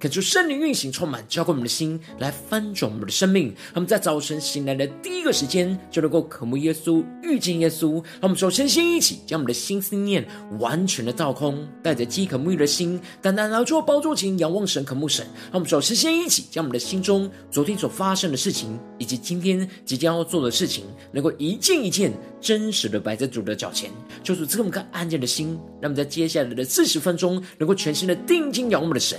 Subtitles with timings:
[0.00, 3.46] 恳求圣灵运行，充满浇灌我们的心，来翻转我们的生命。
[3.46, 7.94] 让我们在早晨醒来的第一个时间，就能够渴慕耶稣、遇见耶稣。
[7.94, 10.26] 让我们首先先一起将我们的心思念
[10.58, 15.24] 完全的倒空，带着饥渴沐浴的心，单单来到宝座前仰望神、渴慕神。
[15.44, 23.90] 让我们首先先一起将我们的心中昨天所发生的事情，以及今天即将要做的事情，能够一件一件真实的摆在主的脚前，
[24.22, 29.18] 求主赐给我们个安静的心，让我们在接下来的四十分钟，能够全心的定睛仰望我们的神。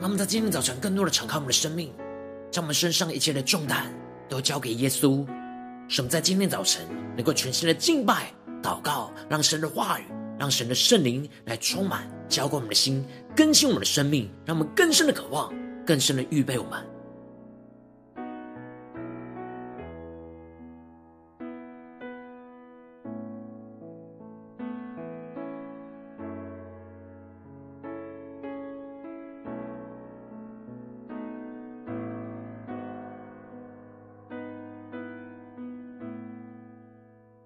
[0.00, 1.92] 那么在今天早晨更多的敞开我们的生命，
[2.52, 3.92] 将我们身上一切的重担
[4.28, 5.26] 都交给耶稣，
[5.88, 8.32] 使我们在今天早晨能够全新的敬拜、
[8.62, 10.04] 祷告，让神的话语、
[10.38, 15.52] 让神的圣灵来充满、浇灌我们的心，更新我们的生命，让我们更深的渴望、
[15.84, 16.78] 更深的预备我们。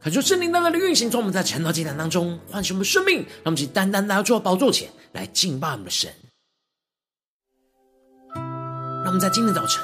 [0.03, 6.11] 恳求圣灵大大的运行，从我们在晨祷祭坛当中唤醒我们生命，让我们去单单来到宝座前来敬拜我们的神。
[8.35, 9.81] 让我们在今天早晨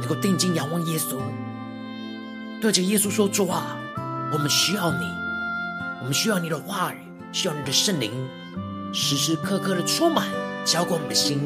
[0.00, 1.16] 能够定睛仰望耶稣，
[2.60, 3.78] 对着耶稣说：“主啊，
[4.32, 5.06] 我们需要你，
[6.00, 6.96] 我们需要你的话语，
[7.30, 8.10] 需要你的圣灵，
[8.92, 10.26] 时时刻刻的充满，
[10.64, 11.38] 浇灌我们的心，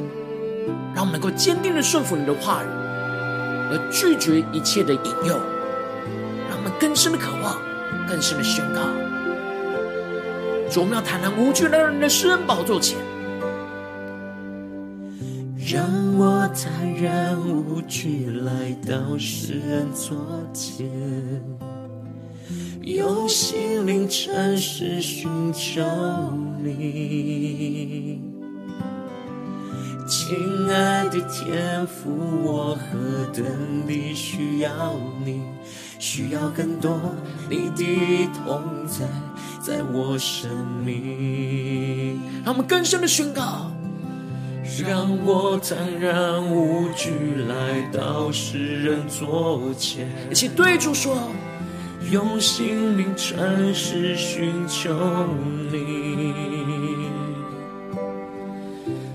[0.94, 5.38] 让我们能够坚定的顺服你的话语，而拒绝一切的引诱，
[6.48, 7.60] 让我们更深的渴望。”
[8.06, 8.80] 更深的宣告，
[10.70, 12.98] 主，我们要坦然无惧来到你的施恩宝座前，
[15.56, 15.84] 让
[16.18, 20.16] 我坦然无惧来到施恩座
[20.52, 20.88] 前，
[22.82, 25.82] 用心灵诚实寻求
[26.62, 28.20] 你，
[30.06, 30.36] 亲
[30.70, 32.10] 爱的天父，
[32.44, 33.44] 我何等
[33.86, 34.70] 地需要
[35.24, 35.40] 你。
[35.98, 36.98] 需要更多
[37.48, 39.06] 你的同在，
[39.60, 40.50] 在我生
[40.84, 42.20] 命。
[42.44, 43.70] 让我们更深的宣告，
[44.86, 47.10] 让我坦然无惧
[47.48, 51.16] 来到世人座前，一起对主说，
[52.10, 54.92] 用心灵诚实寻求
[55.72, 56.34] 你，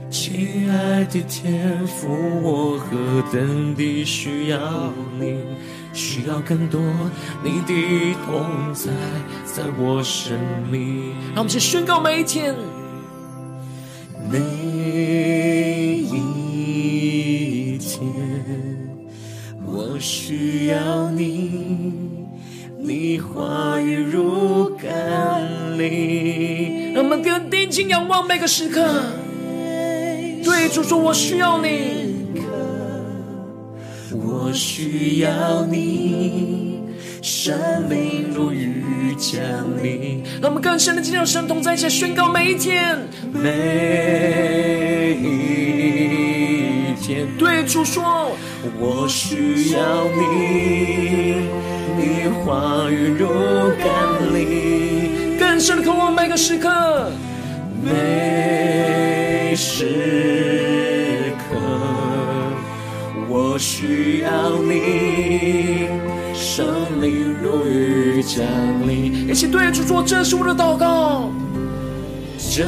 [0.09, 2.07] 亲爱的天父，
[2.41, 5.37] 我何等地需要你。
[5.93, 6.79] 需要更多
[7.43, 8.91] 你的同在，
[9.45, 10.37] 在我生
[10.71, 11.13] 命。
[11.33, 12.55] 让我们去宣告每一天，
[14.31, 14.39] 每
[16.07, 18.01] 一天，
[19.65, 22.27] 我需要你，
[22.77, 26.93] 你话语如甘霖。
[26.93, 28.85] 让我们更定睛仰望每个时刻，
[30.43, 32.08] 对主说：“我需要你。”
[34.11, 36.79] 我需要你，
[37.21, 37.55] 生
[37.87, 39.39] 命如雨降
[39.83, 40.23] 临。
[40.41, 42.97] 让我们更深的进入神同在一起宣告每一天，
[43.31, 47.27] 每一天。
[47.37, 48.35] 对主说，
[48.79, 51.47] 我需要你，
[51.95, 53.27] 你话语如
[53.77, 55.37] 甘霖。
[55.37, 57.11] 更深的渴望每个时刻，
[57.83, 60.68] 每时
[63.59, 65.89] 需要你，
[66.33, 66.65] 生
[66.99, 68.41] 命如雨降
[68.87, 69.27] 临。
[69.29, 71.29] 一起对主说，这是我的祷告，
[72.37, 72.63] 这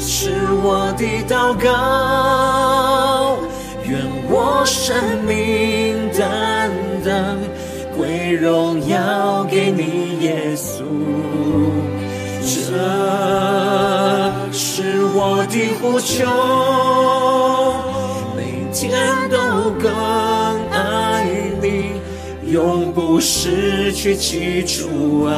[0.00, 0.32] 是
[0.64, 3.38] 我的祷告。
[3.88, 6.68] 愿我生命单
[7.04, 7.38] 单
[7.96, 10.82] 归荣耀给你，耶稣。
[12.42, 12.52] 这
[14.52, 16.26] 是我的呼求。
[18.76, 18.92] 天
[19.30, 19.90] 都更
[20.70, 21.24] 爱
[21.62, 21.92] 你，
[22.52, 25.34] 永不失去起初爱。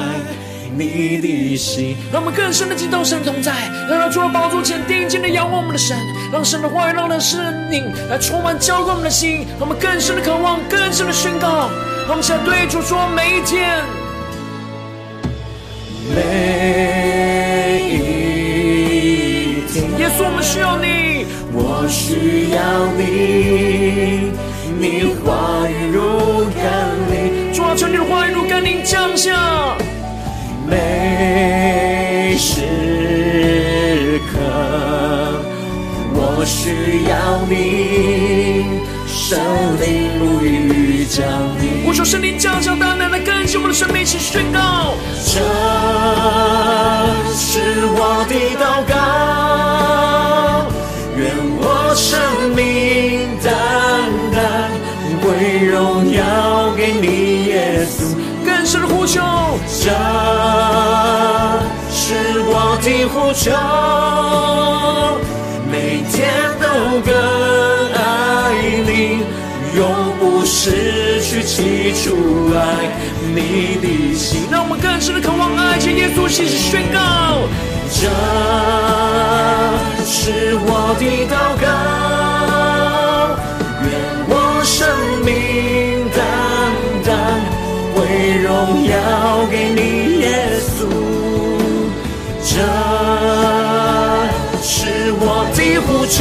[0.77, 1.97] 你的心。
[2.13, 3.53] 让我们更深的进到神同在，
[3.89, 5.97] 让他除了宝座前定睛的仰望我们的神，
[6.33, 7.41] 让神的话语，让的圣
[7.71, 11.71] 灵来充满浇灌我们的心，让我们更深的渴望，更深的宣告。
[12.07, 13.83] 让我们现在对主说：每一天，
[16.15, 16.21] 每
[17.83, 17.97] 一
[19.73, 21.08] 天，耶稣，我们需要你，
[21.53, 22.59] 我需要
[22.97, 24.33] 你，
[24.79, 26.65] 你话语如甘
[27.11, 29.77] 霖，主啊，求你的话语如甘霖降下。
[30.67, 32.61] 每时
[34.31, 34.39] 刻，
[36.13, 37.13] 我需要
[37.49, 39.39] 你，圣
[39.81, 41.25] 灵如雨降
[41.59, 41.65] 临。
[41.87, 44.95] 我求圣灵降下大能来更新我们的生命，一起宣告。
[45.25, 45.41] 这
[47.35, 48.95] 是我的祷告，
[59.89, 59.95] 这
[61.91, 62.05] 是
[62.45, 63.51] 我的呼求，
[65.73, 66.13] 每天
[66.61, 66.67] 都
[67.01, 67.11] 更
[67.95, 67.99] 爱
[68.85, 69.25] 你，
[69.75, 69.81] 永
[70.21, 72.61] 不失去起初爱
[73.35, 73.37] 你
[73.81, 74.47] 的心。
[74.51, 76.99] 让我们更深的渴望爱，向耶稣一起宣告。
[77.91, 78.11] 这
[80.05, 81.03] 是我的
[81.33, 81.67] 祷告，
[88.59, 88.93] 荣耀
[89.53, 90.27] 给你，耶
[90.59, 90.83] 稣，
[92.43, 92.51] 这
[94.61, 96.19] 是我的呼求，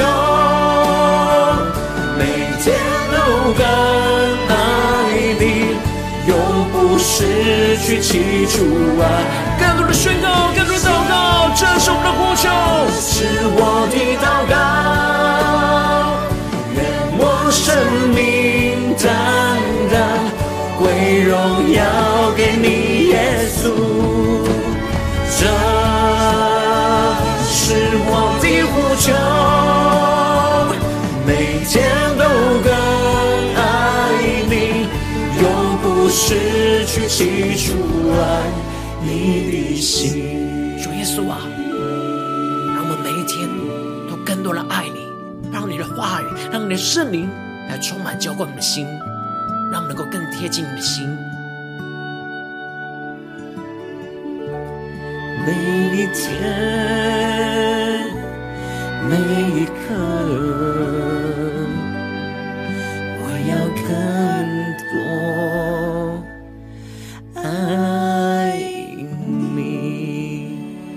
[2.15, 2.21] 每
[2.61, 2.65] 天
[3.11, 3.15] 都
[3.57, 3.61] 更
[4.53, 4.53] 爱
[5.39, 5.43] 你，
[6.27, 6.31] 永
[6.71, 7.09] 不失
[7.79, 8.53] 去起初
[9.01, 9.03] 爱。
[9.59, 12.45] 更多的宣告，更多的祷告，这是我们的呼求，
[13.01, 13.15] 是
[13.57, 14.55] 我的祷告，
[16.75, 16.77] 愿
[17.17, 17.65] 我生
[18.13, 18.21] 命
[46.51, 47.29] 让你的圣灵
[47.69, 48.87] 来充满浇灌我们的心。
[49.69, 51.05] 让我们能够更贴近你的心。
[55.45, 55.51] 每
[55.91, 56.31] 一天，
[59.09, 59.73] 每一刻，
[63.19, 63.51] 我要
[63.83, 63.87] 更
[64.89, 64.95] 多
[67.41, 68.55] 爱
[69.53, 69.59] 你。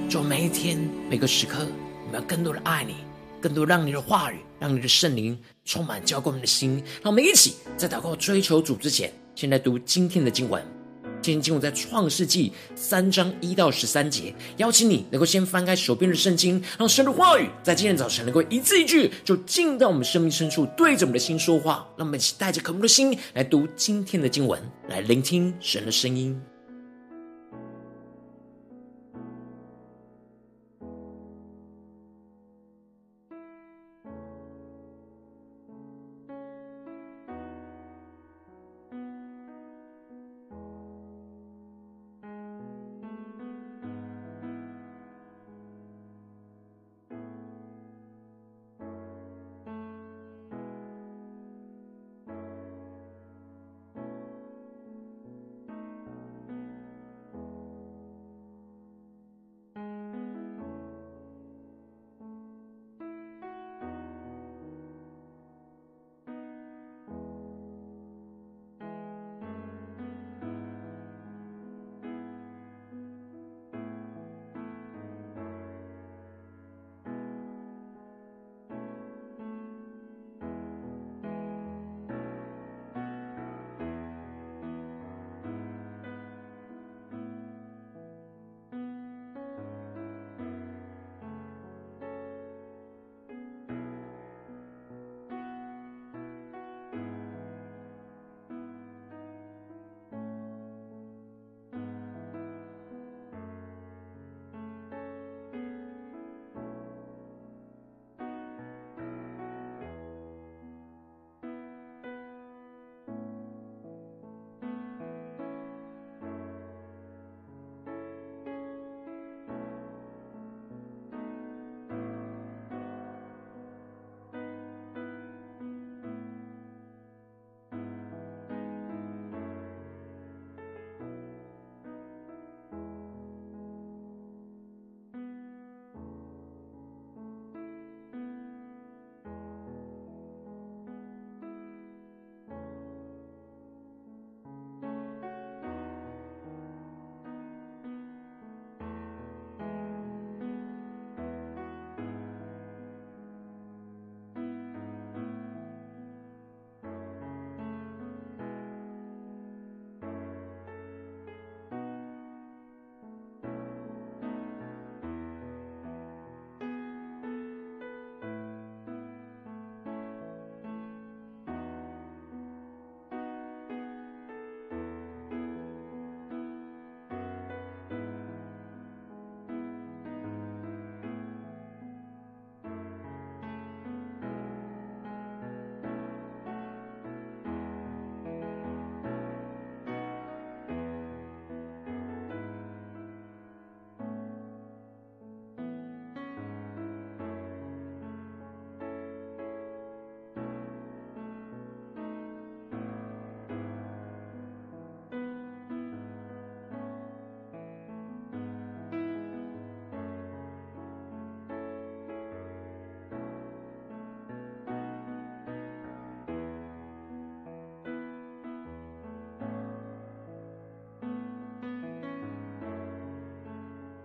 [0.09, 1.67] 就每一天，每个时刻，
[2.07, 2.95] 我们要更多的爱你，
[3.41, 5.39] 更多让你的话语，让你的圣灵。
[5.65, 10.61] 充满浇灌我们的心，让我们一起在祷告追求主之前，先来读今天的经文。
[11.23, 14.35] 今天经文在创世纪三章一到十三节。
[14.57, 21.87] 邀请你能够先翻开手边的圣经，让神的话语在今天早晨能够一字一句，就进到我们生命深处，对着我们的心说话。
[21.97, 26.50] 让我们一起带着渴慕的心来读今天的经文，来聆听神的声音。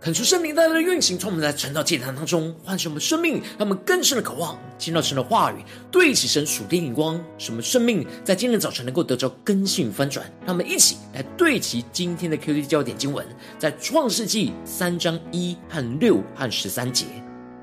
[0.05, 5.55] 恳求圣灵带来的运行，从我们在晨祷祭坛当中唤醒我们生命，让我们更深的渴望听到神的话语，
[5.89, 10.31] 对齐神属天眼光，使我们生命在今天早晨能够得着更新翻转。
[10.45, 13.25] 让我们一起来对齐今天的 QD 焦点经文，
[13.57, 17.07] 在创世纪三章一和六和十三节：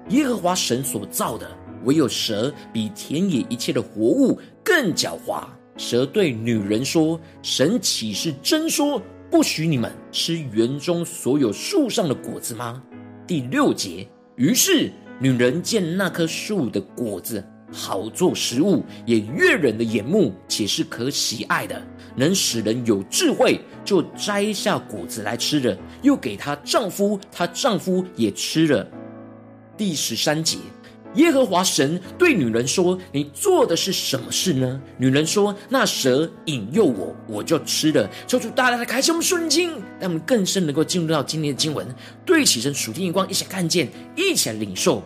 [0.09, 1.49] 耶和华神所造的，
[1.85, 5.45] 唯有蛇比田野一切的活物更狡猾。
[5.77, 9.01] 蛇对女人说：“神岂是真说？”
[9.33, 12.83] 不许你们吃园中所有树上的果子吗？
[13.27, 21.83] 第六节，于是女人见那棵树的果子好做食物，也悦人的眼目，且是可喜爱的，
[22.15, 28.87] 能使人有智慧，就摘下果子来吃了，又给她丈夫，她丈夫也吃了。
[29.79, 30.59] 第十三节。
[31.15, 41.87] 耶和华神对女人说：“你做的是什么事呢？”女人说：“那蛇引诱我，我就吃了。”求主大大的开启我们顺经，让我们更深能够进入到今天的经文，
[42.25, 45.03] 对齐神属天眼光，一起看见，一起领受。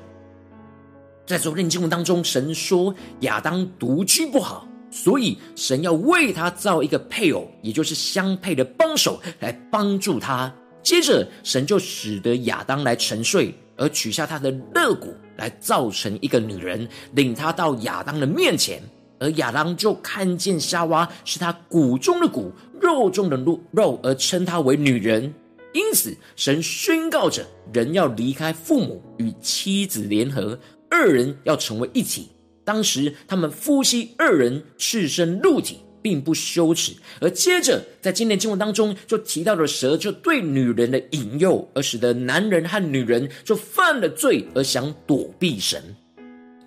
[1.26, 10.54] 在昨天经文当中，神说亚当独居不好，所以神要为他造一个配偶，也就是相配的帮手来帮助他。
[10.84, 15.14] 接着，神就使得亚当来沉睡，而取下他的肋骨。
[15.36, 18.82] 来造成一个女人，领他到亚当的面前，
[19.18, 25.34] 而亚当就看见夏娃是他骨中的骨，肉中的肉，肉，而称她为女人。
[25.74, 32.30] 因此，神宣告着人要离开父母，与妻子联合，二人要成为一体。
[32.64, 35.80] 当时，他们夫妻二人赤身露体。
[36.06, 45.82] 并不羞耻，而接着在今天经文当中就提到了蛇就对女人的引诱，而使得男人和女人就犯了罪，而想躲避神。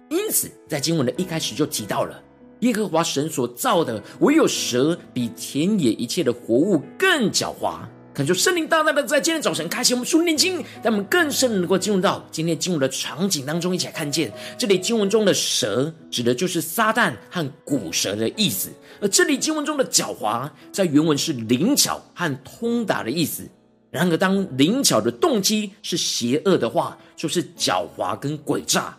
[0.10, 2.22] 因此，在经文的一开始就提到了
[2.60, 7.80] 耶和华神所造的，唯有蛇比田野一切的活物更狡猾。
[8.20, 23.50] 恳求圣灵大大的在今天早晨开启我们属灵经，让我们更深能够进入到今天进入的场景当中，一起来看见这里经文中的蛇，指的就是撒旦和古蛇的意思；而这里经文中的狡猾，在原文是灵巧和通达的意思。
[23.90, 28.98] 然而，当灵巧的动机是邪恶的话，就是狡猾跟诡诈。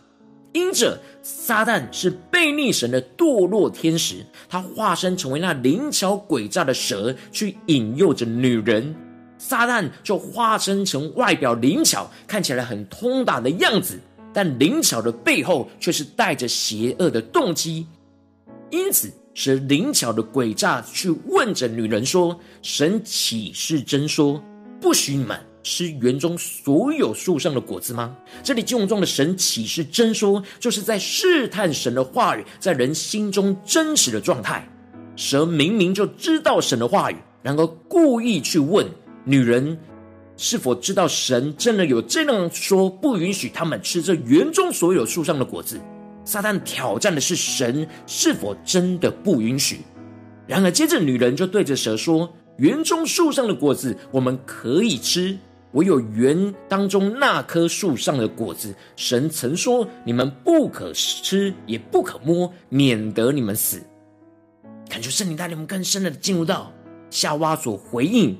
[0.54, 8.96] 因着撒旦是悖逆神的堕落天使，他化身成为那灵巧诡诈的蛇，去引诱着女人。
[9.40, 13.98] 撒旦就化身成外表灵巧、看起来很通达的样子，
[14.34, 17.86] 但灵巧的背后却是带着邪恶的动机。
[18.68, 24.40] 因此，是灵巧的诡诈去问着女人说：“神岂是真说，
[24.78, 28.16] 不许你们？”吃园中所有树上的果子吗？
[28.42, 34.66] 这里经文中的神岂是真说，就是在试探神的话语在人心中真实的状态。
[35.16, 38.86] 蛇明明就知道神的话语，然而故意去问
[39.30, 39.78] 女人
[40.36, 45.80] 是否知道神真的有这样说，不允许他们吃这园中所有树上的果子。
[46.24, 49.82] 撒旦挑战的是神是否真的不允许。
[50.48, 55.38] 然而接着女人就对着蛇说：“园中树上的果子我们可以吃。”
[55.74, 63.80] 唯有园当中那棵树上的果子，神曾说：“你们不可吃，也不可摸，免得你们死。”
[64.90, 66.72] 感觉圣灵带领我们更深的进入到
[67.10, 68.36] 夏娃所回应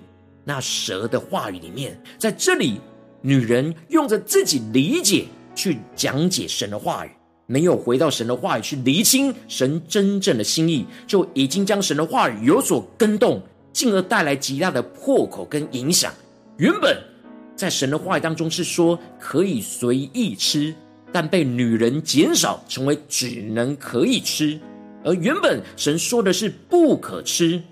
[0.51, 1.97] 那蛇的话语里面。
[2.19, 2.81] 在这里，
[3.23, 7.11] 女人用着自己理解去讲解神的话语，
[7.47, 13.41] 没有回到神的话语去厘清神真正的心意，就已经将神的话语有所更动，
[13.73, 16.13] 进而带来极大的破口跟影响。
[16.57, 17.01] 原本。
[17.57, 20.75] 在神的话语当中是说可以随意吃，
[21.13, 24.59] 但被女人减少成为只能可以吃；
[25.05, 27.63] 而原本神说的是不可吃，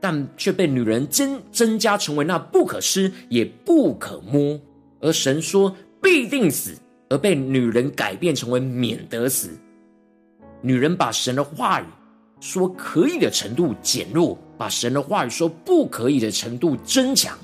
[0.00, 4.58] 但却被女人增增加成为那不可吃也不可摸；
[5.00, 6.74] 而神说必定死，
[7.08, 9.50] 而被女人改变成为免得死。
[10.62, 11.84] 女人把神的话语
[12.40, 17.36] 说可以的程度减弱，把神的话语说不可以的程度增强。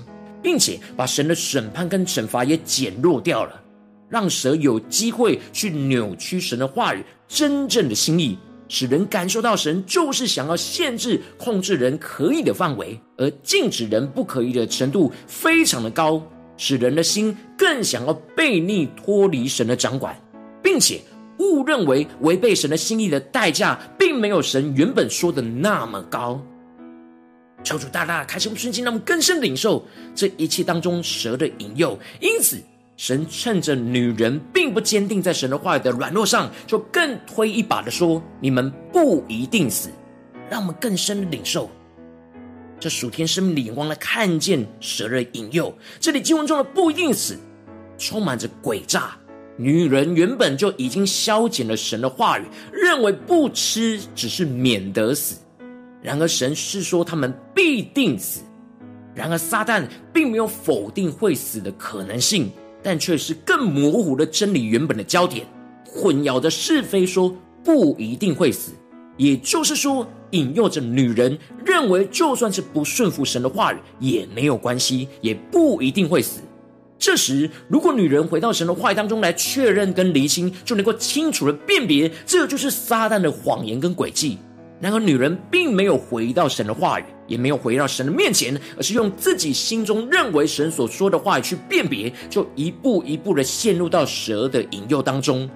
[0.42, 3.60] 并且把神的审判跟惩罚也减弱掉了，
[4.08, 16.22] 让蛇有机会去扭曲神的话语真正的心意，使人感受到神就是想要限制、控制人可以的范围，而禁止人不可以的程度非常的高，
[16.56, 20.20] 使人的心更想要悖逆、脱离神的掌管，
[20.62, 21.00] 并且
[21.38, 26.42] 误认为违背神的心意的代价，并没有神原本说的那么高。
[27.62, 31.98] 求主大大开启我们瞬间，让我们更深领受这一切当中蛇的引诱。
[32.20, 32.60] 因此，
[32.96, 39.90] 神趁着女人并不坚定在神的话语的软弱上，就更推一把的说：“你们不一定死。”
[40.48, 41.68] 让我们更深的领受
[42.78, 45.76] 这属天生命的眼光来看见蛇的引诱。
[45.98, 47.36] 这里经文中的“不一定死”，
[47.98, 49.16] 充满着诡诈。
[49.58, 55.36] 女人原本就已经消减了神的话语，认为不吃只是免得死。
[56.02, 58.42] 然而神是说他们必定死。
[59.14, 62.50] 然而撒旦并没有否定会死的可能性，
[62.86, 65.44] 但却是更模糊的真理原本的焦点，
[65.84, 68.70] 混淆着是非，说不一定会死。
[69.16, 76.42] 也就是说，引诱着女人认为，就算是不顺服神的话语也没有关系，也不一定会死。
[76.96, 84.38] 这时，如果女人回到神的话语当中来确认跟厘清，就能够清楚的辨别，这就是撒旦的谎言跟诡计。
[84.78, 95.48] 然而，女人并没有回到神的话语，也没有回到神的面前，而是用自己心中认为神所说的话语去辨别，就一步一步的陷入到蛇的引诱当中。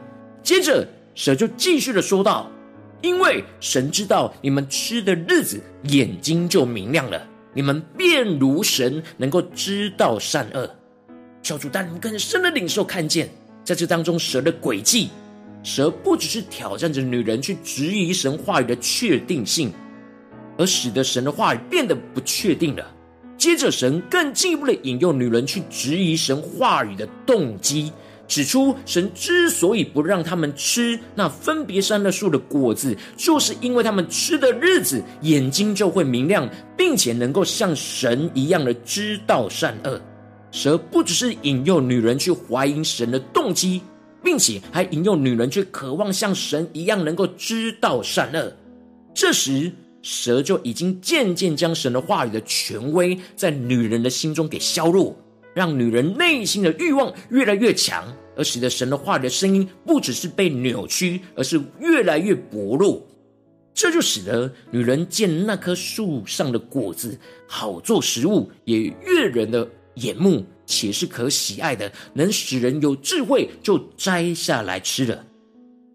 [0.43, 2.51] 接着，蛇就继续的说道
[3.03, 10.69] ：“因为神知道你们吃的日子，眼睛就明亮了，你们便如神，能够知道善恶。”
[11.43, 13.29] 小主带你们更深的领受，看见
[13.65, 15.11] 在这当中蛇的诡计。
[15.63, 19.73] 蛇不只是挑战着女人去质疑神话语的确定性，
[20.57, 22.87] 而使得神的话语变得不确定了。
[23.37, 27.91] 接着，神更进一步的引诱女人去质疑神话语的动机，
[28.29, 36.47] 指出神之所以不让他们吃那分别善恶树的果子，就是因为他们吃的日子眼睛就会明亮，
[36.77, 40.01] 并且能够像神一样的知道善恶。
[40.51, 43.81] 蛇不只是引诱女人去怀疑神的动机，
[44.23, 48.53] 并且还引诱女人去渴望像神一样能够知道善恶。
[49.15, 55.17] 这时，蛇就已经渐渐将神的话语的权威在女人的心中给削弱，
[55.55, 63.07] 让女人内心的欲望越来越强，而使得神的话语的声音不只是被扭曲，而是越来越薄弱。
[63.75, 69.69] 这就使得女人见那棵树上的果子好做食物，也悦人的。
[69.97, 75.27] 眼目且是可喜爱的，能使人有智慧，就摘下来吃了。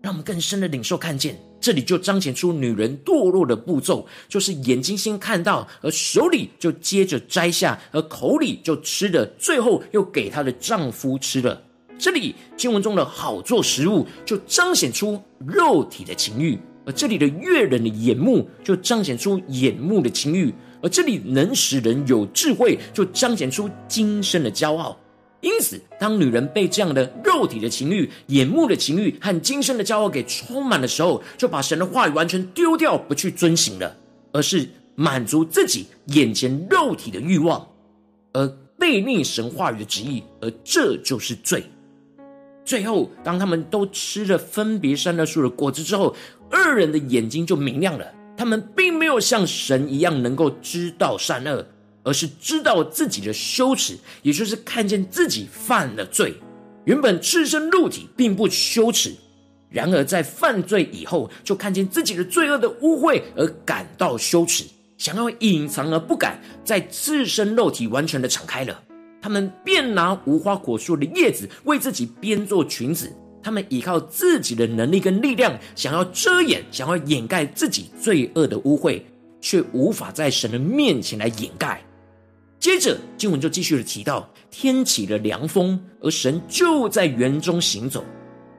[0.02, 11.60] 让我们更深的领受看见，这里就彰显出女人堕落的步骤，就是眼睛先看到，而手里就接着摘下，而口里就吃了，最后又给她的丈夫吃了。
[11.98, 20.54] 这里经文中的好做食物，就彰显出肉体的情欲；而这里的悦人的眼目，就彰显出眼目的情欲。
[20.86, 24.96] 而这里能使人有智慧，就彰显出今生的骄傲。
[25.42, 33.98] 因此，当女人被这样的肉体的情欲、眼目的情欲和今生的骄傲给充满的时候，就把神的话语完全丢掉，不去遵行了，
[34.32, 37.68] 而是满足自己眼前肉体的欲望，
[38.34, 41.64] 而背逆神话语的旨意，而这就是罪。
[42.64, 46.16] 最后，当他们都吃了分别善恶树的果子之后，
[46.52, 48.06] 二人的眼睛就明亮了。
[48.38, 51.66] 他们并没有像神一样能够知道善恶，
[52.04, 56.36] 而是知道自己的羞耻，也就是看见自己犯了罪。
[56.84, 59.16] 原本赤身露体并不羞耻，
[59.70, 64.66] 然而在犯罪以后，就看见自己的罪恶的污秽而感到羞耻，
[64.98, 68.84] 想要隐藏而不敢，在赤身肉体完全的敞开了。
[69.22, 73.12] 他们便拿无花果树的叶子为自己编做裙子。
[73.46, 79.00] 他们依靠自己的能力跟力量，想要遮掩、想要掩盖自己罪恶的污秽，
[79.40, 81.80] 却无法在神的面前来掩盖。
[82.60, 88.04] 接着经文就继续的提到，天起了凉风，而神就在园中行走。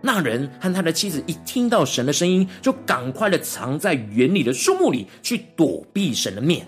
[0.00, 6.64] 那人和他的妻子一听到神的声音，就赶快的藏在园里的树木里去躲避神的面。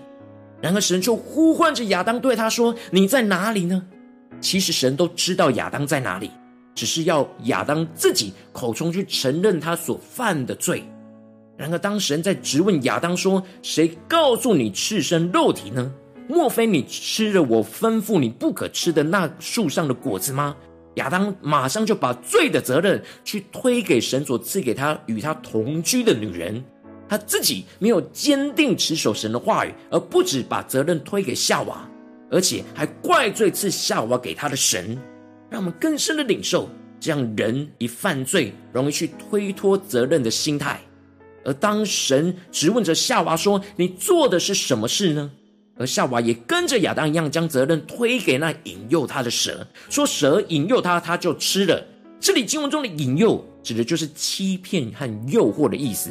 [0.61, 3.85] 然而神就呼唤着亚当，对他说：“你在哪里呢？”
[4.42, 6.33] 其实神都知道亚当在哪里。
[6.79, 10.85] 只是要亚当自己口中去承认他所犯的罪。
[11.57, 15.93] 然而，当神在质问亚当说：“谁告诉你赤身肉体呢？
[16.29, 20.55] 莫非你吃了我吩咐你不可吃的那树上的果子吗？”
[20.95, 26.62] 亚当马上就把罪的责任去推给神所赐给他与他同居的女人，
[27.09, 31.88] 他自己没有坚定持守神的话语，而不止把责任推给夏娃，
[32.31, 34.97] 而且还怪罪赐夏娃给他的神。
[35.51, 36.69] 让我们更深的领受，
[37.01, 40.81] 这样人一犯罪，容易去推脱责任的心态。
[41.45, 45.31] 而当神质问着夏娃说：“你做的是什么事呢？”
[45.79, 51.87] 而夏娃也跟着亚当一样，将责任推给那引诱他的蛇，说：“蛇引诱他，他就吃了。”
[52.21, 56.11] 这里经文中的引诱，指的就是欺骗和诱惑的意思。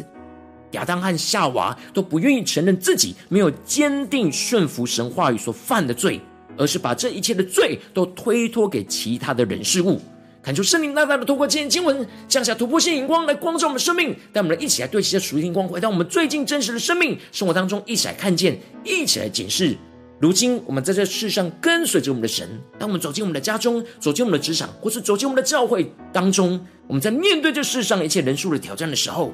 [0.72, 6.20] 亚当和夏娃都不愿意承认自己没有坚定顺服神话语所犯的罪。
[6.58, 10.02] 而是把这一切的罪都推脱给其他的人事物，
[10.42, 19.76] 恳求圣灵大大的透过今天经文降下突破性眼光来光照我们生命，带我们来一起来对齐这属灵光，回到我们最近真实的生命生活当中，一起来看见，一起来检视
[20.20, 29.32] 如今我们在这世上跟随着我们的神，当我们走进我们的家中，走进我们的职场，或是走进我们的教会当中，我们在面对这世上一切人数的挑战的时候，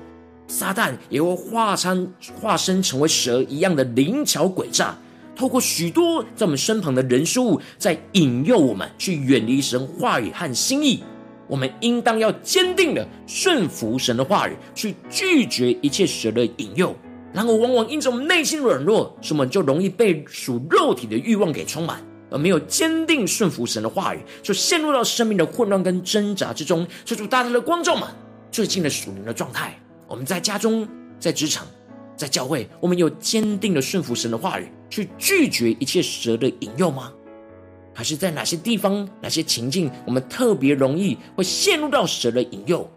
[0.48, 4.98] 撒旦也会化身化身成为蛇一样的灵巧诡诈，
[5.36, 11.04] 透过许多在我们身旁的人事物，在引诱我们去远离神话语和心意。
[11.48, 16.96] 我们应当要坚定的顺服神的话语，去拒绝一切蛇的引诱。
[17.34, 26.88] 然而，往往因着我们内心软弱，使我们就容易被属肉体的欲望给充满，而没有坚定顺服神的话语，就陷入到生命的混乱跟挣扎之中。
[27.04, 28.08] 求主大大的光照们，
[28.52, 30.88] 最近的属灵的状态，我们在家中、
[31.20, 31.66] 在职场、
[32.16, 37.12] 在教会，我们有坚定的顺服神的话语，去拒绝一切蛇的引诱吗？
[37.96, 42.88] 还是在哪些地方、哪些情境，我们特别容易会陷入到蛇的引诱，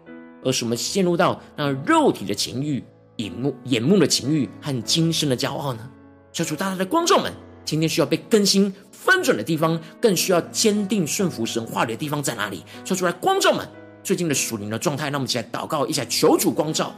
[0.43, 2.83] 而使我们陷入到那肉体的情欲、
[3.15, 5.89] 眼目、眼目的情欲和今生的骄傲呢？
[6.31, 7.33] 求主大大的光照们，
[7.65, 12.63] 今天需要被更新翻转的地方，更需要坚定顺服神话语的地方在哪里？
[12.85, 13.67] 求主来光照们
[14.03, 16.93] 最近的属灵的状态，让我们一起来祷告，一起来求主光照。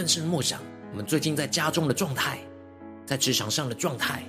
[0.00, 0.58] 更是默想
[0.92, 2.38] 我们最近在家中的状态，
[3.04, 4.22] 在职场上的状态，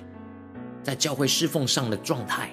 [0.82, 2.50] 在教会侍奉上的状态。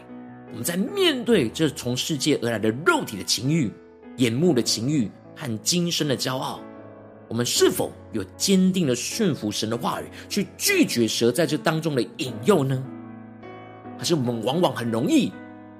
[0.52, 3.70] 我们在面对这从世界而来的肉体的情欲、
[4.16, 6.62] 眼目的情欲和今生的骄傲，
[7.28, 12.82] 我们是否有坚定的顺服神的话语，去拒绝蛇在这当中的引诱呢？
[13.98, 15.30] 还是我们往往很容易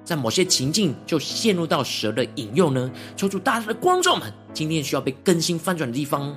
[0.04, 2.92] 在某些情境就陷入到蛇的引诱呢？
[3.16, 6.36] 求主大大的光照们，今天需要被更新翻转的地方。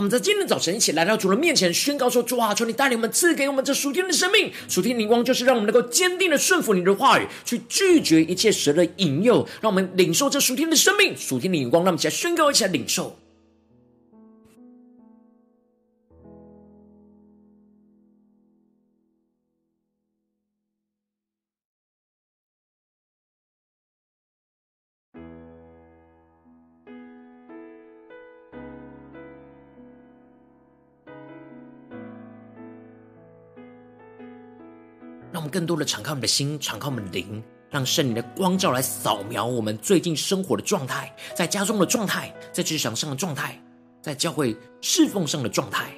[0.00, 4.50] 我们在今天早晨一起来到主的面前，宣告说：“主啊，求你带领我们，赐给我们这属天的生命。
[4.66, 11.14] 属天的灵光就是让我们能够坚定的顺服你的话语，去拒绝一切蛇的引诱，让我们领受这属天的生命。
[11.14, 13.14] 属天的灵光，让我们一起来宣告，一起来领受。”
[35.50, 43.60] 更多的敞开我们的心，敞开我们的灵，让圣灵的光照来扫描我们最近生活的状态，在家中的状态，在职场上的状态，
[44.00, 45.92] 在教会侍奉上的状态，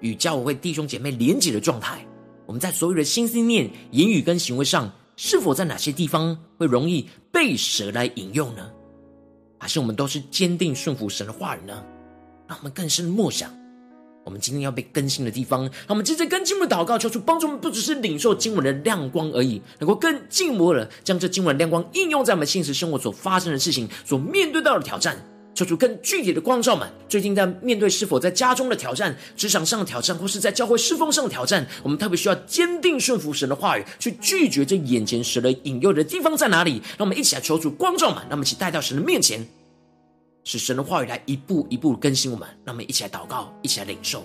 [0.00, 2.04] 与教会弟兄姐妹连结的状态。
[2.44, 8.70] 我们在所有的心思念、言语跟行为上，是否在哪些地方会容易被蛇来引诱呢？
[9.58, 11.82] 还是我们都是坚定顺服神的话语呢？
[12.46, 13.50] 让我们更深默想。
[14.26, 25.16] 我们今天要被更新的地方，让我们接着更进一步祷告，求主帮助我们，不只是领受经文的亮光而已，能够更进一步的将这经文亮光应用在我们现实生活所发生的事情、所面对到的挑战。
[25.54, 36.82] 求主更具体的光照们，最近在面对是否在家中的挑战、职场上的挑战，或是在教会侍奉上的挑战，我们特别需要坚定顺服神的话语，去拒绝这眼前蛇的引诱的地方在哪里？
[36.98, 39.46] 让我们一起来求主光照们，让我们一起带到神的面前。
[40.46, 44.24] 使神的话语来一步一步更新我们，让我们一起来祷告，一起来领受。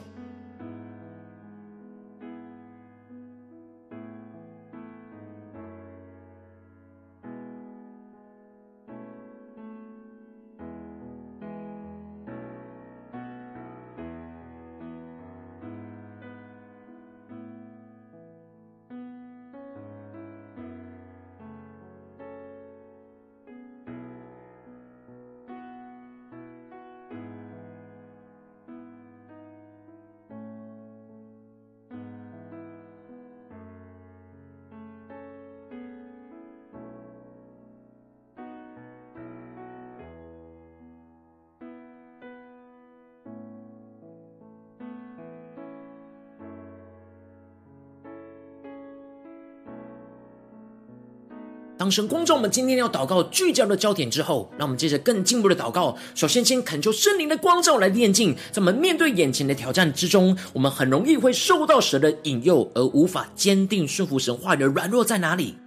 [51.92, 55.98] 神光照我们今天要祷告聚焦的焦点之后，让我们接着更进一步的祷告。
[56.16, 65.58] 首先，先恳求圣灵的光照来炼净，在我们面对眼前的挑战之中，我们很容易会受到蛇的引诱，而无法坚定顺服神话语的软弱在哪里？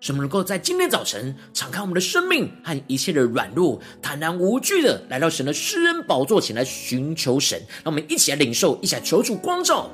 [0.00, 7.58] 使我们能够在今天早晨敞开我们的生命和一切的软弱，坦然无惧的来到神的施恩宝座前来寻求神。
[7.82, 9.88] 让我们一起来领受，一起来求主光照。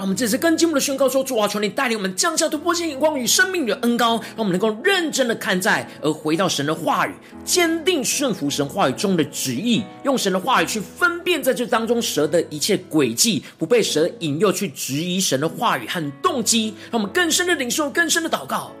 [0.00, 7.12] 让我们这次跟进我们的宣告说：主啊，求你带领我们降下突破性眼光与生命的恩膏，让我们能够认真的看在，而回到神的话语，
[7.44, 16.74] 坚定顺服神话语中的旨意，用神的话语去分辨在这当中蛇的一切诡计，不被蛇引诱去质疑神的话语和动机。
[16.90, 18.72] 让我们更深的领受，更深的祷告，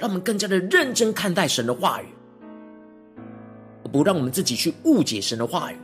[0.00, 2.06] 让我们更加的认真看待神的话语，
[3.92, 5.76] 不让我们自己去误解神的话语，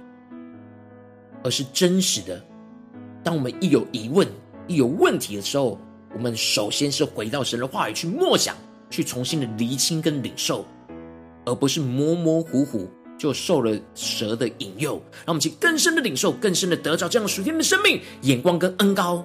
[1.44, 2.44] 而是真实的。
[3.22, 4.26] 当我们一有疑问，
[4.66, 5.79] 一有问题的时候，
[6.14, 8.57] 我们首先是回到神的话语去默想，
[8.88, 10.64] 去重新的厘清跟领受，
[11.44, 14.94] 而不是模模糊糊就受了蛇的引诱。
[15.27, 19.24] 让我们去更深的领受，更深的得着这样属天的生命眼光跟恩高。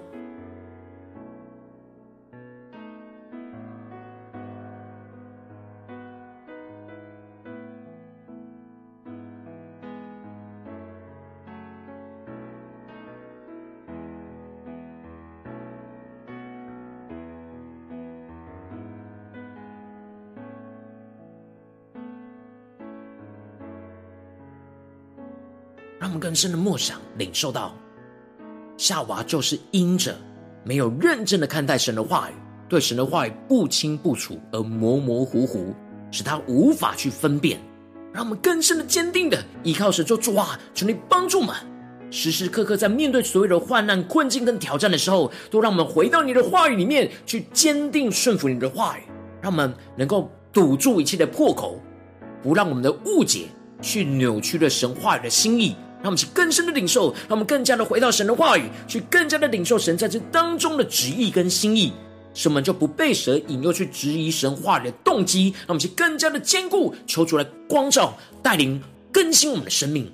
[26.00, 27.76] 让我们更深的默想，领受到
[28.78, 30.16] 夏娃就是因着
[30.64, 32.34] 没有认真的看待神的话语，
[32.70, 35.74] 对神的话语不清不楚而模模糊糊，
[36.10, 37.60] 使他无法去分辨。
[38.14, 41.54] 让我们更深的坚定的依靠神，说主啊，求你帮助我们，
[42.10, 49.02] 时时刻刻在面对所有的患难、困境跟挑战的时候，都让我们回到你的话语里面去，坚定顺服你的话语，
[49.42, 51.80] 让我们能够堵住一切的破口，
[52.42, 53.48] 不让我们的误解
[53.82, 55.76] 去扭曲了神话语的心意。
[56.02, 61.92] 让我们去更深的领受，让我们更加的回到神的话语，去更加的领受神在这当中的旨意跟心意，
[62.34, 65.54] 使我们就不被蛇引诱去质疑神话语的动机。
[65.60, 68.82] 让我们去更加的坚固，求主来光照、带领、
[69.12, 70.12] 更新我们的生命。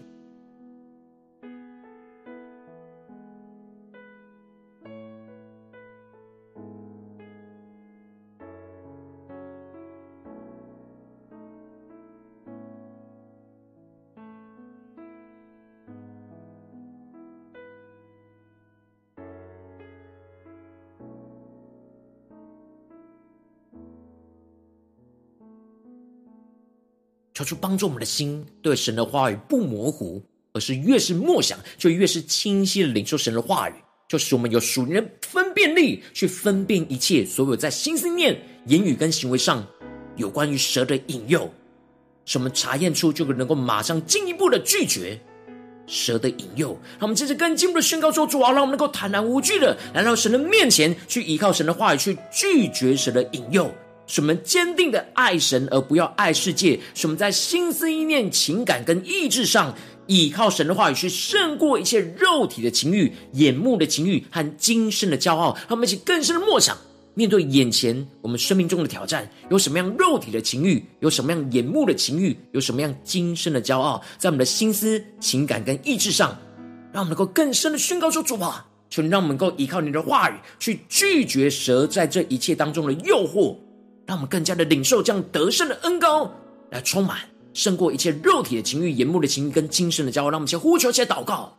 [27.35, 33.73] 求主帮助我们的心，对神的话语不模糊，而是越是默想，就越是清晰的领受神的话语，
[34.07, 39.67] 就使我们有属灵的分辨力，去分辨一切所有在心思念、言语跟行为上
[40.15, 41.53] 有关于蛇的引诱，
[42.23, 45.19] 使我们查验出，就能够马上进一步的拒绝
[45.85, 46.69] 蛇的引诱。
[46.91, 53.69] 让我们接着更进一步的宣告说：主啊，让我们能够坦然无惧的来到神的面前，去依靠神的话语，去拒绝蛇的引诱。
[54.07, 59.75] 使我们坚定的爱神，而不要爱世界；使我们在心思意念、情感跟意志上，
[60.07, 65.55] 倚靠神的话语，去胜过一切肉体的情欲、眼目的情欲和今生的骄傲。
[65.67, 66.77] 让我们一起更深的默想，
[67.15, 76.37] 面对眼前我们生命中的挑战，有什么样肉体的情欲，有什么样眼目的情欲，有什么样今生的骄傲，在我们的心思、情感跟意志上，
[76.93, 83.55] 让我们能够更深的宣告说：主啊，求你让我们能够依靠你的话语，去拒绝蛇在这一切当中的诱惑。
[84.05, 86.31] 让我们更加的领受这样得胜的恩膏
[86.69, 87.19] 来充满，
[87.53, 90.29] 胜过一切肉体的情欲、眼目的情欲跟今生的骄傲。
[90.29, 91.57] 让我们先呼求，先祷告。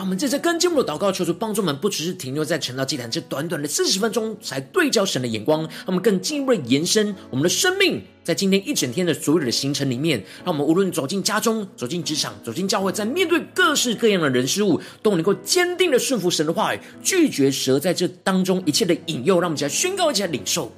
[0.00, 20.72] 让我们在这跟进我们的祷告，求主帮助我们，不只是停留在晨祷祭坛这短短的四十分钟，才对焦神的眼光，让我们更进一步的延伸我们的生命，在今天一整天的所有的行程里面，让我们无论走进家中、走进职场、走进教会，在面对各式各样的人事物，都能够坚定的顺服神的话语，拒绝蛇在这当中一切的引诱，让我们一起来宣告，一起来领受。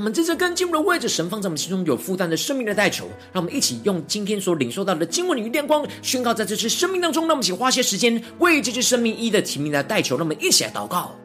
[0.00, 7.24] 我们在这跟进入的位置，神放在我们心中有负担的生命的代求，让我们一起用今天所领受到的经文与亮光，宣告在这次生命当中。
[7.24, 11.19] 让我们一起花些时间为这只生命一的提名来代求，让我们一起来祷告。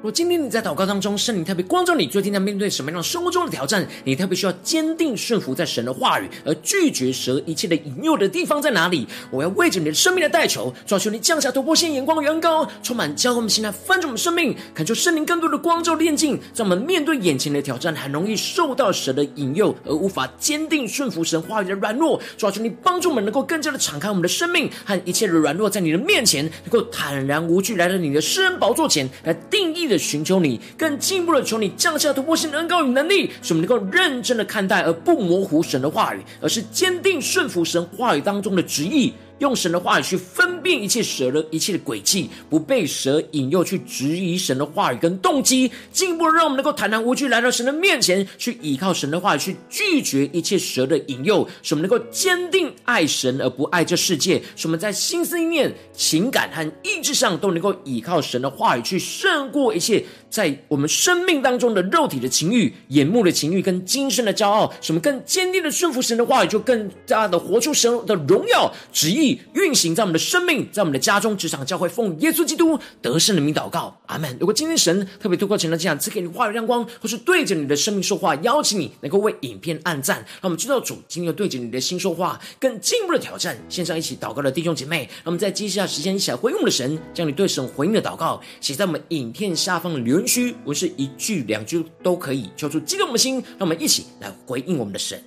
[0.00, 3.84] 若今天你在祷告当中，圣灵特别光照你，最近在面对什么样的生活中的挑战？
[4.04, 9.08] 你特别需要坚定顺服在神的话语，而拒绝蛇一切的引诱的地方在哪里？
[9.32, 22.20] 我要为着你的生命的代求，求你降下突破性眼光，远高，充满教会我们心来翻转我们生命，恳求圣灵更多的光照炼净，在我们面对眼前的挑战，很容易受到蛇的引诱，而无法坚定顺服神话语的软弱。
[22.36, 39.12] 抓求你帮助我们，能够更加的敞开我们的生命和一切的软弱，在你的面前，能够坦然无惧来到你的施恩宝座前来定义的寻求你，更进一步的求你降下突破性的恩膏与能力，使我们能够认真的看待，而不模糊神的话语，而是坚定顺服神话语当中的旨意。
[39.38, 69.40] 用神的话语去分辨一切蛇的一切的诡计，不被蛇引诱去质疑神的话语跟动机，进一步让我们能够坦然无惧来到神的面前，去依靠神的话语，去拒绝一切蛇的引诱，使我们能够坚定爱神而不爱这世界，使我们在心思意念、情感和意志上都能够依靠神的话语去胜过一切在我们生命当中的肉体的情欲、眼目的情欲跟今生的骄傲，什么更坚定的顺服神的话语，就更加的活出神的荣耀旨意。
[69.54, 74.36] 运行在我们的生命，在我们的家中、职场、教会，奉耶稣基督得胜的名祷告，阿门。
[74.38, 83.58] 如果今天神特别透过晨祷这样赐给你话语亮光，或是对着你的生命说话，邀请你能够为影片按赞，让我们知道主今天要对着你的心说话，更进一步的挑战。
[83.68, 95.22] 线上一起祷告的弟兄姐妹，让我们在接下来时间一起来回应的神，将你对神回应的祷告写在我们影片下方的留文虚不是一句两句都可以，求出激动的心，让我们一起来回应我们的神。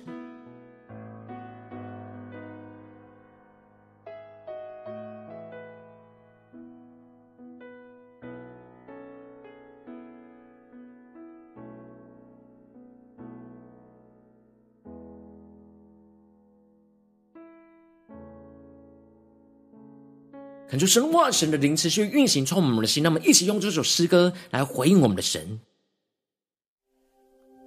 [20.82, 23.04] 恳求神话神的灵持续运行，充满我们的心。
[23.04, 25.60] 那么，一起用这首诗歌来回应我们的神，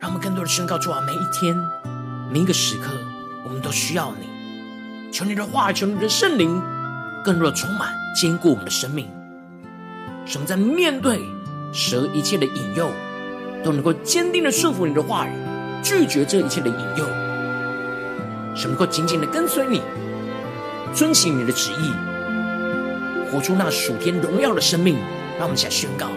[0.02, 1.56] 让我们更多的宣告：主啊，每一天、
[2.30, 2.92] 每一个时刻，
[3.46, 4.28] 我们都需要你。
[5.14, 6.62] 求你的话，求你的圣灵，
[7.24, 9.08] 更多的充满坚固我们的生命，
[10.26, 11.22] 使我们在面对
[11.72, 12.92] 蛇一切的引诱，
[13.64, 15.32] 都能够坚定的顺服你的话语，
[15.82, 17.06] 拒绝这一切的引诱，
[18.58, 19.82] 使我们能够紧紧的跟随你，
[20.94, 21.94] 遵行你的旨意。
[23.36, 24.96] 活出那属天荣耀的生命，
[25.38, 26.08] 让我们一起来宣告。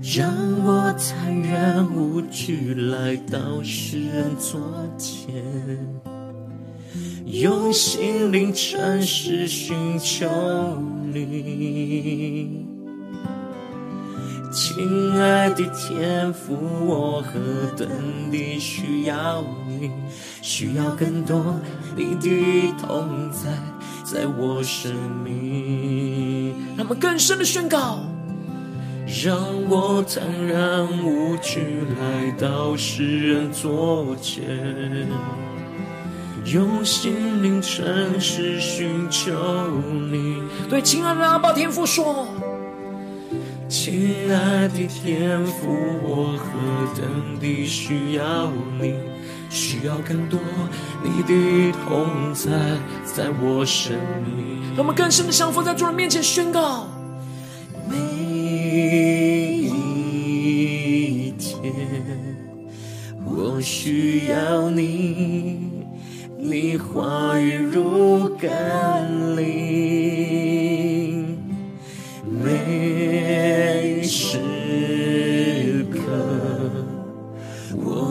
[0.00, 0.32] 让
[0.64, 4.60] 我坦然无惧来到世人昨
[4.96, 5.44] 天，
[7.26, 10.28] 用心灵诚实寻求
[11.12, 12.68] 你。
[14.52, 17.40] 亲爱的天父，我何
[17.76, 17.88] 等
[18.32, 19.90] 地需要你，
[20.42, 21.54] 需要更多
[21.96, 23.48] 你的同在，
[24.12, 24.92] 在我生
[25.22, 26.52] 命。
[26.76, 28.00] 让我们更深的宣告，
[29.24, 29.38] 让
[29.68, 31.60] 我坦然无惧
[32.00, 35.06] 来到世人座前，
[36.46, 39.30] 用心灵诚实寻求
[40.10, 40.42] 你。
[40.68, 42.26] 对，亲爱的阿爸天父说。
[43.68, 45.68] 亲爱的天父，
[46.02, 48.50] 我何等地需要
[48.80, 48.94] 你，
[49.50, 50.38] 需要更多
[51.02, 52.48] 你的同在，
[53.04, 53.92] 在我生
[54.24, 54.60] 命。
[54.76, 56.86] 让我们更深的降服在主人面前宣告。
[57.88, 57.96] 每
[59.66, 61.60] 一天，
[63.26, 65.58] 我需要你，
[66.38, 69.99] 你话语如甘霖。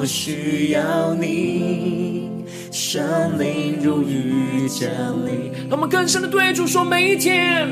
[0.02, 2.30] 我需要你，
[2.72, 3.04] 生
[3.38, 4.89] 命如雨降
[5.28, 5.52] 临。
[5.68, 7.68] 让我们更深的对主说：每一天，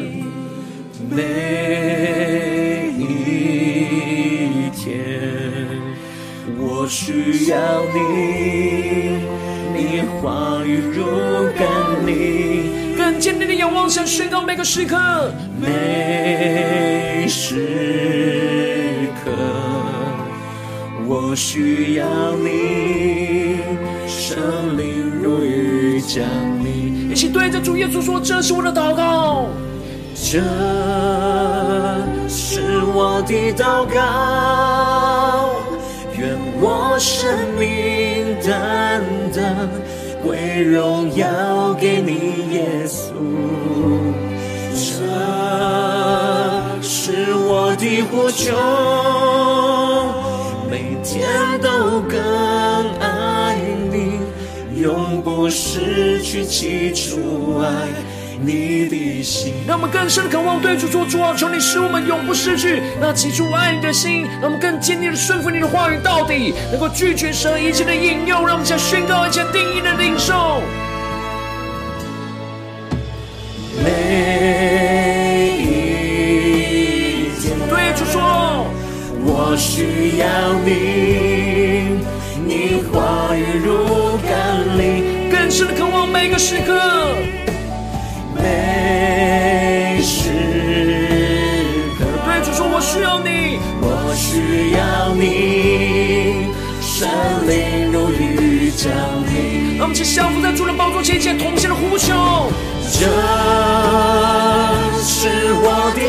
[1.09, 1.23] 每
[2.97, 3.05] 一
[4.75, 4.99] 天，
[6.59, 9.21] 我需要你，
[9.73, 11.05] 你话语如
[11.57, 11.65] 甘
[12.05, 12.97] 霖。
[12.97, 18.16] 更坚定的仰望，向宣告每个时刻，每时
[21.29, 22.05] 我需要
[22.37, 23.59] 你，
[24.07, 26.23] 生灵如雨降
[26.63, 27.11] 临。
[27.11, 29.49] 一起对着主耶稣说：“这是我的祷告，
[30.15, 30.39] 这
[32.29, 35.49] 是我的祷告，
[36.17, 39.03] 愿我生命单
[39.35, 39.67] 单。”
[40.23, 43.11] 为荣耀给你，耶稣，
[44.73, 44.79] 这
[46.81, 48.55] 是我的呼求，
[51.09, 51.25] 天
[51.61, 52.19] 都更
[52.99, 53.55] 爱
[53.89, 54.19] 你，
[54.81, 57.67] 永不失去起初爱。
[58.39, 70.61] 你的心，让我们更深的渴望对主说：主啊，求你使我们永不失去那起初爱你的心，让我们更坚定的顺服你的话语到底，能够拒绝神一切的引诱，让我们想宣告一切定义的领受。
[79.49, 80.27] 我需要
[80.65, 82.01] 你，
[82.45, 86.77] 你话语如甘霖，更深的渴望每个时刻。
[88.35, 90.27] 每时
[91.97, 97.07] 刻，对主说：“我需要你，我需要你，生
[97.47, 98.91] 命如雨降
[99.31, 102.51] 临。”让我们一起降服在主的宝座前，一起同心的呼求。
[102.91, 103.07] 这
[105.01, 106.01] 是我的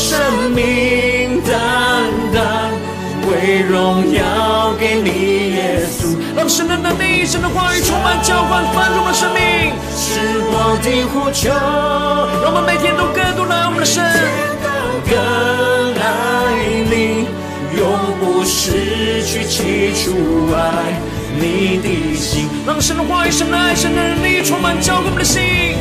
[0.00, 0.18] 生
[0.52, 1.52] 命单
[2.32, 2.72] 单
[3.28, 6.16] 为荣耀给你，耶稣。
[6.34, 11.50] 让神的能力、神的话语充满浇灌翻转我们的生命，是我的呼求。
[12.42, 14.02] 让我们每天都更多来我们的神，
[15.04, 15.14] 更
[16.00, 16.02] 爱
[16.88, 17.28] 你，
[17.76, 17.84] 永
[18.20, 20.96] 不失去起初爱
[21.36, 22.48] 你的心。
[22.66, 25.76] 让神的话语、神的爱、神的能力充满浇灌我们的心。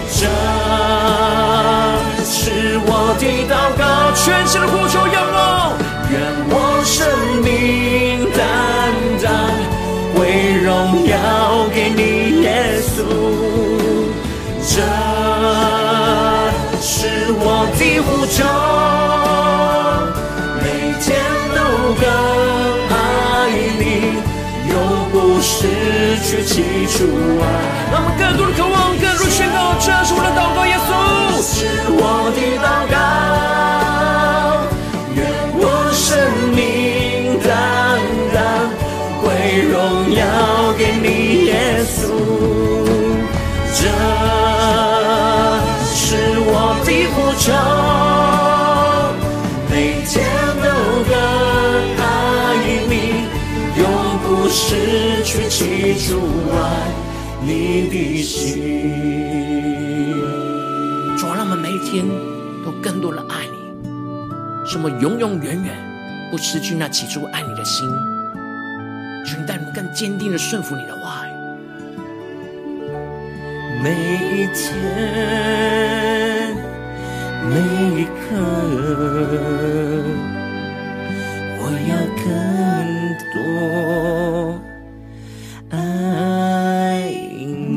[2.42, 3.84] 是我的祷告，
[4.16, 5.76] 全新的呼求仰望，
[6.10, 6.16] 愿
[6.48, 6.96] 我生
[7.44, 7.52] 命
[8.32, 8.40] 单
[9.22, 9.28] 单。
[10.16, 10.22] 为
[10.64, 11.14] 荣耀
[11.74, 12.48] 给你，耶
[12.80, 13.04] 稣，
[14.64, 14.72] 这
[16.80, 18.38] 是我的呼求，
[20.64, 20.66] 每
[21.04, 21.08] 天
[21.54, 21.60] 都
[22.00, 22.08] 更
[22.96, 22.98] 爱
[23.80, 24.16] 你，
[24.72, 24.74] 永
[25.12, 25.58] 不失
[26.24, 27.04] 去起初
[27.42, 27.44] 爱。
[27.92, 30.90] 让我们更多的渴望，更多的宣告，这是我的祷告，耶稣，
[31.52, 32.02] 是我
[32.36, 32.94] 的祷告，
[35.16, 35.20] 愿
[35.58, 36.06] 我生
[36.56, 36.60] 命
[37.44, 37.50] 单
[38.34, 38.38] 单。
[39.24, 39.28] 为
[39.64, 39.74] 荣
[40.14, 40.22] 耀
[40.78, 41.08] 给你，
[41.48, 41.52] 耶
[41.84, 41.98] 稣，
[43.76, 43.82] 这
[45.84, 45.98] 是
[46.46, 46.54] 我
[46.86, 47.52] 的呼求，
[49.72, 49.74] 每
[50.06, 50.14] 天
[50.62, 50.66] 都
[51.10, 51.12] 更
[51.98, 52.04] 爱
[52.88, 52.94] 你，
[53.76, 53.84] 永
[54.24, 54.58] 不失
[55.24, 55.58] 去记
[56.08, 56.08] 住
[56.54, 56.56] 爱
[57.42, 57.50] 你
[57.90, 59.29] 的心。
[61.90, 62.06] 天
[62.64, 63.58] 都更多人爱你，
[64.70, 65.74] 什么永永远远，
[66.30, 67.90] 不失去那起初爱你的心，
[69.26, 71.26] 愿带我们更坚定的顺服你的话。
[73.82, 73.90] 每
[74.32, 74.76] 一天，
[77.50, 77.56] 每
[78.00, 78.12] 一刻。
[81.58, 82.28] 我要更
[83.34, 83.36] 多
[85.72, 85.78] 爱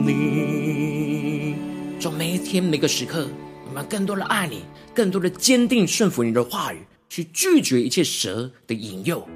[0.04, 1.56] 你，
[1.98, 3.26] 在每一天，每个时刻。
[3.72, 4.64] 我们更多的爱你，
[4.94, 9.26] 更多的坚定顺服你的话语，去拒绝一切蛇的引诱，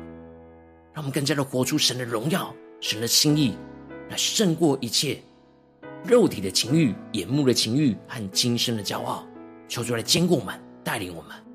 [0.93, 3.57] 让我们更加的活出神的荣耀、神的心意，
[4.11, 5.23] 来胜过一切
[6.05, 9.27] 肉体的情欲、眼目的情欲和今生的骄傲。
[9.69, 11.46] 求主来坚固我们，带领我们。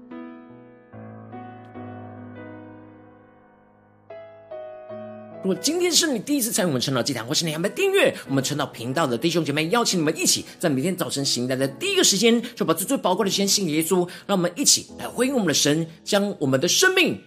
[5.44, 14.08] 如果今天是你第一次参与我们晨祷祭坛，或是你还没订阅我们晨祷频道的弟兄姐妹，邀请你们一起在每天早晨醒来的第一个时间，就把最最宝贵的时间献给耶稣。
[14.28, 17.20] 让我们一起来回应我们的神，将我们的生命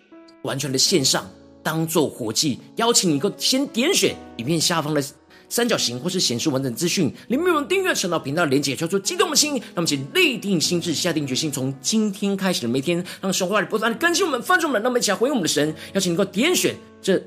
[0.42, 1.28] 完全的献上，
[1.60, 2.60] 当做活祭。
[2.76, 5.04] 邀请你，够先点选影片下方的
[5.48, 9.54] 三角形，或是显示完整资讯里面有订阅晨祷频道的连结，求出激动的心。
[9.54, 14.80] 让我们一起立定心志，下定决心，从今天开始的每天，让神话里不断的更新我们、翻转我们。
[14.80, 17.20] 让我们一起来回应我们的神，邀请你够点选这。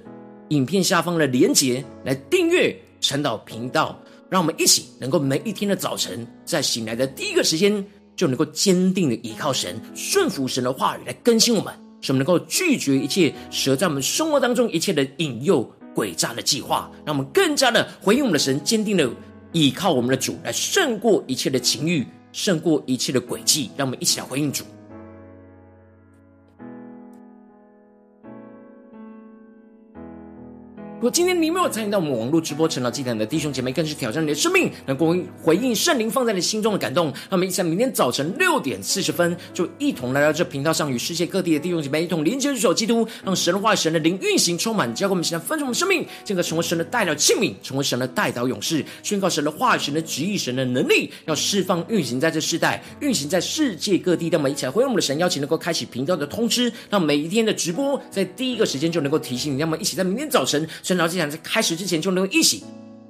[0.49, 7.85] 影片下方的连结来订阅陈导频道，让我们一起能够每一天的早晨，在醒来的第一个时间，
[8.15, 19.09] 就能够坚定的依靠神，顺服神的话语来更新我们，使我们能够拒绝一切蛇在我们生活当中一切的引诱、诡诈的计划，让我们更加的回应我们的神，坚定的
[19.51, 24.63] 依靠我们的主，来胜过一切的情欲，胜过一切的诡计，让我们一起来回应主。
[30.97, 37.13] 如果今天你没有参与到我们网络直播成长祭坛的弟兄姐妹，更是挑战你的生命，能够回应圣灵放在你心中的感动。
[37.29, 54.31] 那么一起在明天早晨六点四十分，就一同来到这频道上，与世界各地的弟兄姐妹一同连接入手基督，让神的话语、神的灵运行充满，交给我们，现在分盛我们生命，进而成为神的代祷器皿，成为神的代祷勇士，宣告神的话语、神的旨意、神的能力，要释放运行在这世代，运行在世界各地。
[54.31, 59.57] 那么一起来回应我们的神，邀请能够开启频道的通知，让每一天的直播在第一个时间就能够提醒你。
[59.57, 60.67] 那么一起在明天早晨。
[60.87, 62.63] 晨祷祭坛在开始之前，就能够一起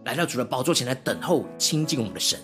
[0.04, 2.40] 来到主的宝座前来等候亲近我们的神。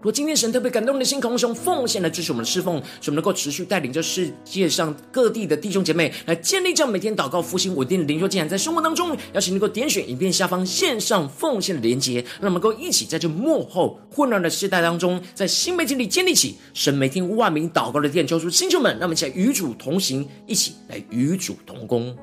[0.00, 22.16] 如果今天神特别感动你的心，空中奉献来支持我们的侍奉，使我们能够持续带领着世界上各地的弟兄姐妹来建立这样每天祷告复兴稳定的灵修竟然，在生活当中，邀请能够点选影片下方线上奉献的连结，让我们能够一起在这幕后混乱的时代当中，在新媒体里建立起神每天万名祷告的殿，求主星球们，让我们一起来与主同行，一起来与主同工。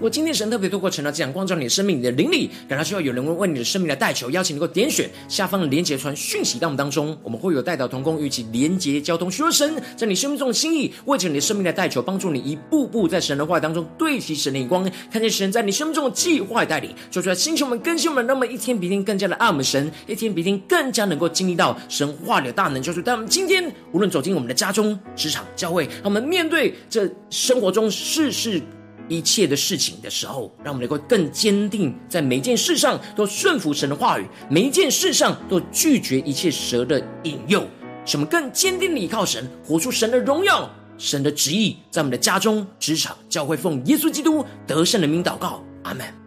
[0.00, 28.62] 我今天神特别透过晨祷这样光照你的生命，你的灵里，感到需要有人为为你的生命来代求，邀请你能够点选下方的连结传讯息到我们当中，我们会有代祷同工与其连结交通，寻求神在你生命中的心意，为着你的生命来代求，帮助你一步步在神的话语当中对齐神的眼光，看见神在你生命中的计划带领，说出来星球们更新我们，那么一天比一天更加的爱我们神，一天比一天更加能够经历到神话里的大能，就是当我们今天无论走进我们的家中、职场、教会，让我们面对这生活中事事。
[29.08, 37.66] 一切的事情的时候，让我们能够更坚定，在每一件事上都顺服神的话语，每一件事上都拒绝一切蛇的引诱，
[38.04, 46.17] 什么更坚定的依靠神，活出神的荣耀、神的旨意，在我们的家中、职场、教会，奉耶稣基督得胜的名祷告，阿门。